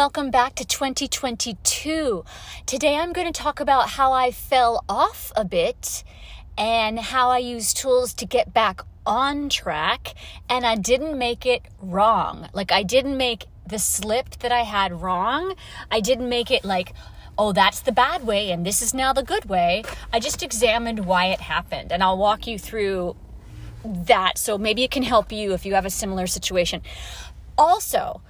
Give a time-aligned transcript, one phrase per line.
[0.00, 2.24] welcome back to 2022.
[2.64, 6.04] Today I'm going to talk about how I fell off a bit
[6.56, 10.14] and how I use tools to get back on track
[10.48, 12.48] and I didn't make it wrong.
[12.54, 15.54] Like I didn't make the slip that I had wrong.
[15.90, 16.94] I didn't make it like
[17.36, 19.84] oh, that's the bad way and this is now the good way.
[20.14, 23.16] I just examined why it happened and I'll walk you through
[23.84, 26.80] that so maybe it can help you if you have a similar situation.
[27.58, 28.22] Also,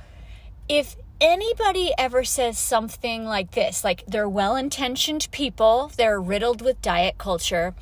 [0.68, 6.80] if anybody ever says something like this, like they're well intentioned people, they're riddled with
[6.82, 7.74] diet culture,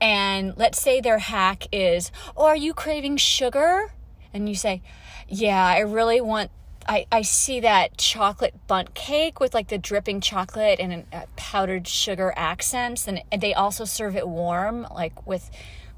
[0.00, 3.92] and let's say their hack is, Oh, are you craving sugar?
[4.32, 4.82] And you say,
[5.28, 6.50] Yeah, I really want.
[6.86, 11.88] I, I see that chocolate bundt cake with like the dripping chocolate and uh, powdered
[11.88, 15.50] sugar accents, and, and they also serve it warm, like with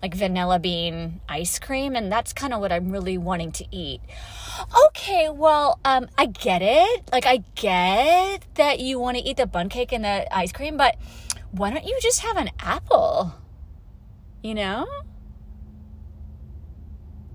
[0.02, 4.00] like vanilla bean ice cream and that's kind of what I'm really wanting to eat.
[4.88, 7.08] Okay, well, um I get it.
[7.10, 10.76] Like I get that you want to eat the bundt cake and the ice cream,
[10.76, 10.96] but
[11.50, 13.34] why don't you just have an apple?
[14.42, 14.86] You know?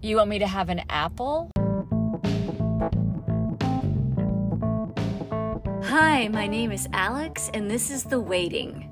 [0.02, 1.52] You want me to have an apple?
[5.92, 8.89] Hi, my name is Alex and this is The Waiting.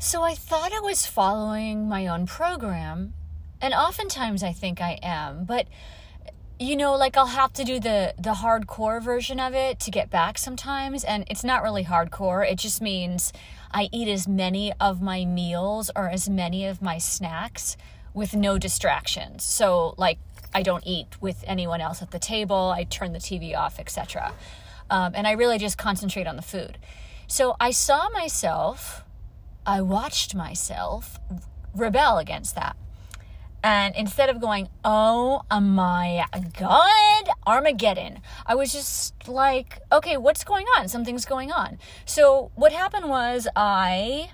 [0.00, 3.14] So I thought I was following my own program,
[3.60, 5.68] and oftentimes I think I am, but
[6.58, 10.10] you know, like I'll have to do the the hardcore version of it to get
[10.10, 12.44] back sometimes, and it's not really hardcore.
[12.44, 13.32] It just means
[13.70, 17.76] I eat as many of my meals or as many of my snacks
[18.12, 19.44] with no distractions.
[19.44, 20.18] So like
[20.54, 22.72] I don't eat with anyone else at the table.
[22.74, 24.32] I turn the TV off, etc.
[24.88, 26.78] Um, and I really just concentrate on the food.
[27.26, 29.04] So I saw myself
[29.66, 31.18] I watched myself
[31.74, 32.76] rebel against that.
[33.62, 36.24] And instead of going, oh my
[36.58, 40.88] God, Armageddon, I was just like, okay, what's going on?
[40.88, 41.78] Something's going on.
[42.06, 44.30] So what happened was I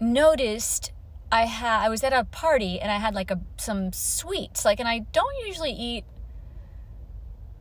[0.00, 0.92] noticed
[1.32, 4.64] I had I was at a party and I had like a some sweets.
[4.64, 6.04] Like and I don't usually eat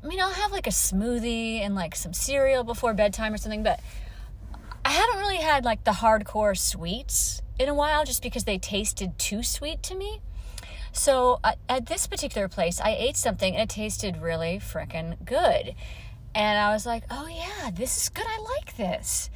[0.03, 3.63] I mean, I'll have like a smoothie and like some cereal before bedtime or something,
[3.63, 3.81] but
[4.85, 9.19] I haven't really had like the hardcore sweets in a while just because they tasted
[9.19, 10.22] too sweet to me.
[10.94, 15.75] So uh, at this particular place, I ate something and it tasted really freaking good.
[16.34, 18.25] And I was like, oh yeah, this is good.
[18.28, 19.29] I like this.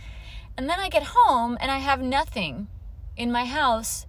[0.58, 2.68] And then I get home and I have nothing
[3.18, 4.06] in my house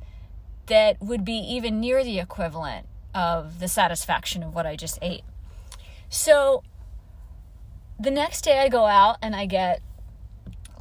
[0.67, 5.25] that would be even near the equivalent of the satisfaction of what I just ate.
[6.09, 6.63] So
[7.99, 9.81] the next day I go out and I get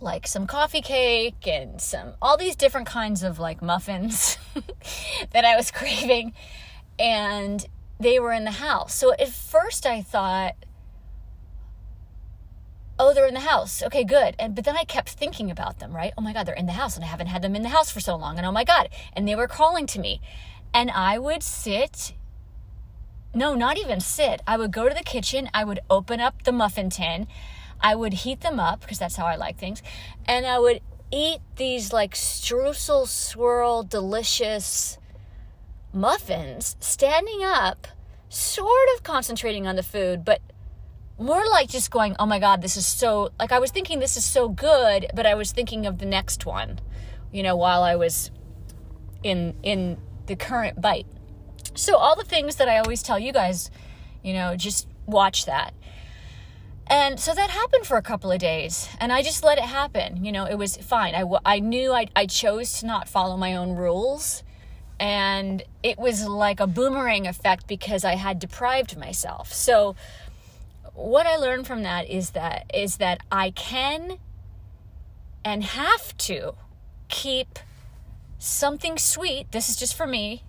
[0.02, 4.38] like some coffee cake and some all these different kinds of like muffins
[5.32, 6.34] that I was craving
[7.00, 7.66] and
[8.00, 8.94] they were in the house.
[8.94, 10.56] So at first I thought
[13.00, 13.84] oh they're in the house.
[13.84, 14.36] Okay good.
[14.40, 16.14] And but then i kept thinking about them right?
[16.18, 17.92] Oh my god they're in the house and i haven't had them in the house
[17.92, 18.90] for so long and oh my god.
[19.14, 20.22] And they were calling to me.
[20.74, 22.14] And i would sit
[23.36, 24.42] no not even sit.
[24.46, 25.50] I would go to the kitchen.
[25.54, 27.28] I would open up the muffin tin.
[27.82, 29.84] I would heat them up because that's how I like things,
[30.26, 30.80] and I would
[31.12, 34.98] eat these like streusel swirl delicious
[35.92, 37.88] muffins standing up,
[38.30, 40.42] sort of concentrating on the food, but
[41.18, 44.18] more like just going, oh my God, this is so, like I was thinking this
[44.18, 46.80] is so good, but I was thinking of the next one,
[47.32, 48.32] you know, while I was
[49.22, 51.08] in, in the current bite.
[51.76, 53.70] So all the things that I always tell you guys,
[54.24, 55.74] you know, just watch that.
[56.88, 60.24] And so that happened for a couple of days, and I just let it happen.
[60.24, 61.16] You know, it was fine.
[61.16, 64.44] I, I knew I, I chose to not follow my own rules,
[65.00, 69.54] and it was like a boomerang effect because I had deprived myself.
[69.54, 69.96] So,
[70.94, 74.18] what I learned from that is that is that I can
[75.44, 76.56] and have to
[77.10, 77.60] keep
[78.38, 79.52] something sweet.
[79.52, 80.44] This is just for me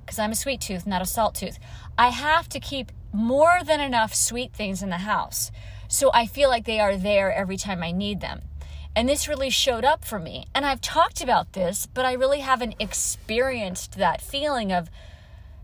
[0.00, 1.58] because I'm a sweet tooth, not a salt tooth.
[1.96, 5.50] I have to keep more than enough sweet things in the house
[5.90, 8.42] so I feel like they are there every time I need them.
[8.94, 10.46] And this really showed up for me.
[10.54, 14.88] And I've talked about this, but I really haven't experienced that feeling of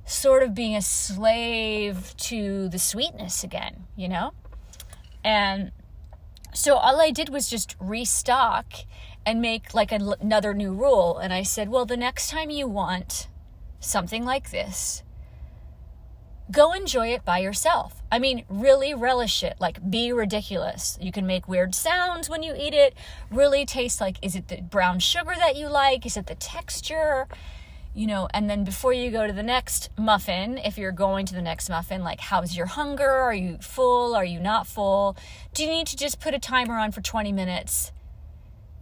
[0.07, 4.33] sort of being a slave to the sweetness again, you know?
[5.25, 5.73] And
[6.55, 8.73] so all I did was just restock
[9.27, 11.19] and make like another new rule.
[11.19, 13.27] And I said, well, the next time you want
[13.81, 15.03] something like this,
[16.53, 18.01] go enjoy it by yourself.
[18.11, 19.57] I mean, really relish it.
[19.59, 20.97] Like, be ridiculous.
[21.01, 22.95] You can make weird sounds when you eat it.
[23.31, 26.07] Really taste like is it the brown sugar that you like?
[26.07, 27.27] Is it the texture?
[27.97, 31.35] You know, and then before you go to the next muffin, if you're going to
[31.35, 33.09] the next muffin, like how's your hunger?
[33.09, 34.15] Are you full?
[34.15, 35.17] Are you not full?
[35.55, 37.93] Do you need to just put a timer on for 20 minutes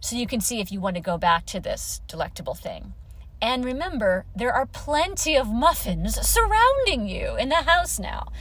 [0.00, 2.92] so you can see if you want to go back to this delectable thing?
[3.40, 8.32] And remember, there are plenty of muffins surrounding you in the house now.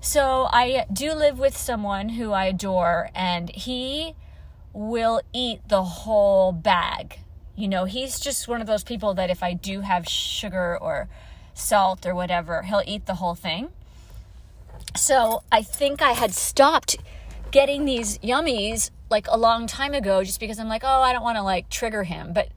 [0.00, 4.16] So I do live with someone who I adore, and he
[4.72, 7.20] will eat the whole bag
[7.56, 11.08] you know, he's just one of those people that if I do have sugar or
[11.54, 13.70] salt or whatever, he'll eat the whole thing.
[14.94, 16.96] So I think I had stopped
[17.50, 21.22] getting these yummies like a long time ago just because I'm like, oh, I don't
[21.22, 22.32] want to like trigger him.
[22.32, 22.48] But,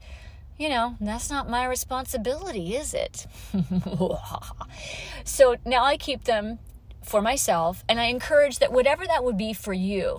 [0.58, 3.26] you know, that's not my responsibility, is it?
[5.24, 6.58] so now I keep them
[7.02, 10.18] for myself and I encourage that whatever that would be for you.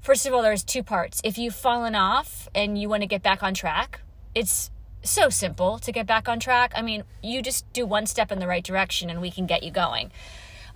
[0.00, 1.20] First of all, there's two parts.
[1.24, 4.00] If you've fallen off and you want to get back on track,
[4.34, 4.70] it's
[5.02, 6.72] so simple to get back on track.
[6.74, 9.62] I mean, you just do one step in the right direction and we can get
[9.62, 10.12] you going.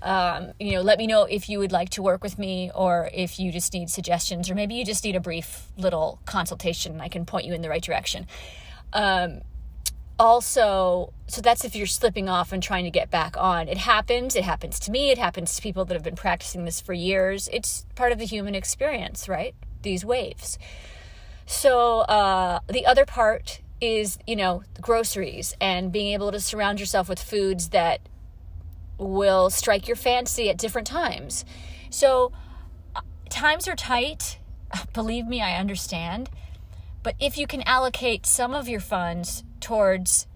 [0.03, 3.09] Um, you know, let me know if you would like to work with me or
[3.15, 7.03] if you just need suggestions or maybe you just need a brief little consultation and
[7.03, 8.27] I can point you in the right direction.
[8.93, 9.41] Um,
[10.19, 13.69] also, so that's if you're slipping off and trying to get back on.
[13.69, 14.35] It happens.
[14.35, 15.11] It happens to me.
[15.11, 17.49] It happens to people that have been practicing this for years.
[17.53, 19.55] It's part of the human experience, right?
[19.83, 20.59] These waves.
[21.47, 27.09] So uh, the other part is, you know, groceries and being able to surround yourself
[27.09, 28.01] with foods that
[28.99, 31.45] will strike your fancy at different times.
[31.91, 32.33] So
[32.95, 34.39] uh, times are tight.
[34.93, 36.29] Believe me, I understand.
[37.03, 40.27] But if you can allocate some of your funds towards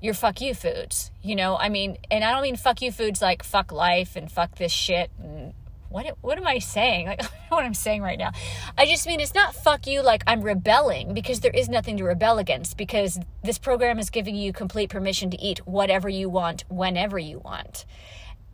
[0.00, 3.20] your fuck you foods, you know, I mean, and I don't mean fuck you foods
[3.20, 5.52] like fuck life and fuck this shit and
[5.96, 7.06] what what am I saying?
[7.06, 8.32] Like what I'm saying right now.
[8.76, 12.04] I just mean it's not fuck you like I'm rebelling because there is nothing to
[12.04, 16.64] rebel against because this program is giving you complete permission to eat whatever you want
[16.68, 17.86] whenever you want.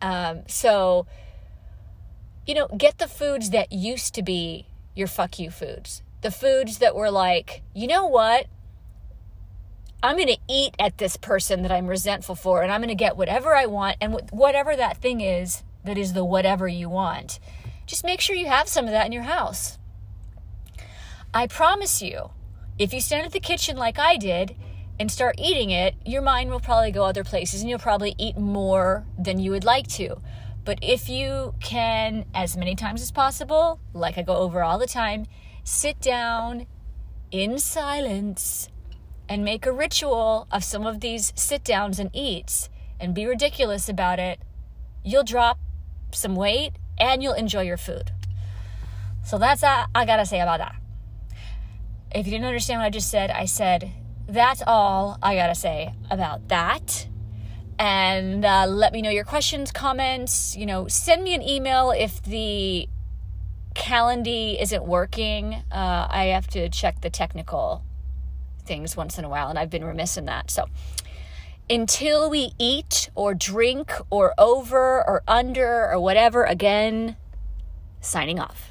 [0.01, 1.05] Um, so
[2.47, 6.01] you know, get the foods that used to be your fuck you foods.
[6.21, 8.47] The foods that were like, you know what?
[10.01, 12.95] I'm going to eat at this person that I'm resentful for, and I'm going to
[12.95, 17.39] get whatever I want, and whatever that thing is, that is the whatever you want.
[17.85, 19.77] Just make sure you have some of that in your house.
[21.33, 22.29] I promise you,
[22.77, 24.55] if you stand at the kitchen like I did
[24.99, 28.37] and start eating it, your mind will probably go other places and you'll probably eat
[28.37, 30.17] more than you would like to.
[30.65, 34.87] But if you can, as many times as possible, like I go over all the
[34.87, 35.25] time,
[35.63, 36.67] sit down
[37.31, 38.69] in silence
[39.27, 42.69] and make a ritual of some of these sit downs and eats
[42.99, 44.39] and be ridiculous about it,
[45.03, 45.59] you'll drop
[46.15, 48.11] some weight and you'll enjoy your food.
[49.23, 50.75] So that's all I gotta say about that.
[52.13, 53.91] If you didn't understand what I just said, I said
[54.27, 57.07] that's all I gotta say about that.
[57.79, 60.55] And uh, let me know your questions, comments.
[60.55, 62.87] You know, send me an email if the
[63.73, 65.55] Calendly isn't working.
[65.71, 67.83] Uh, I have to check the technical
[68.65, 70.51] things once in a while, and I've been remiss in that.
[70.51, 70.67] So
[71.73, 77.15] until we eat or drink or over or under or whatever again.
[77.99, 78.69] Signing off.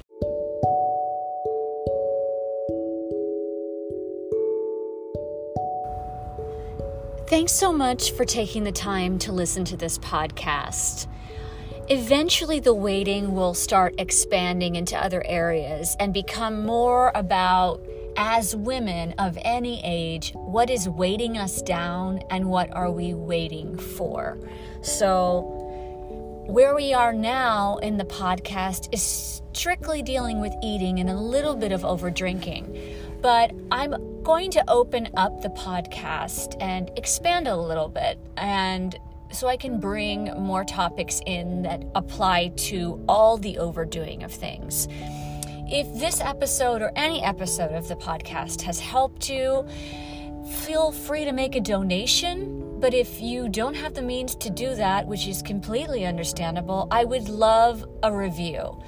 [7.27, 11.07] Thanks so much for taking the time to listen to this podcast.
[11.89, 17.81] Eventually, the waiting will start expanding into other areas and become more about
[18.17, 23.77] as women of any age, what is weighting us down and what are we waiting
[23.77, 24.37] for?
[24.81, 25.59] So,
[26.47, 31.55] where we are now in the podcast is strictly dealing with eating and a little
[31.55, 32.97] bit of over drinking.
[33.21, 38.97] But I'm going to open up the podcast and expand a little bit and
[39.31, 44.87] so I can bring more topics in that apply to all the overdoing of things.
[45.73, 49.67] If this episode or any episode of the podcast has helped you,
[50.59, 52.79] feel free to make a donation.
[52.79, 57.05] But if you don't have the means to do that, which is completely understandable, I
[57.05, 58.79] would love a review.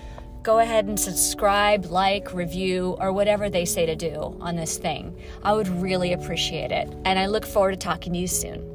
[0.43, 5.17] Go ahead and subscribe, like, review, or whatever they say to do on this thing.
[5.41, 6.87] I would really appreciate it.
[7.03, 8.74] And I look forward to talking to you soon.